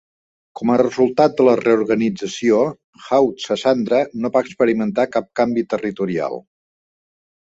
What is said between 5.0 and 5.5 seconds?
cap